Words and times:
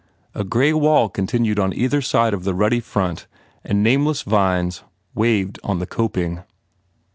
A 0.33 0.43
grey 0.43 0.73
wall 0.73 1.09
con 1.09 1.27
tinued 1.27 1.59
on 1.59 1.73
either 1.75 2.01
side 2.01 2.33
of 2.33 2.43
the 2.43 2.55
ruddy 2.55 2.79
front 2.79 3.27
and 3.63 3.83
name 3.83 4.03
less 4.03 4.23
vines 4.23 4.81
waved 5.13 5.59
on 5.63 5.77
the 5.77 5.85
coping. 5.85 6.41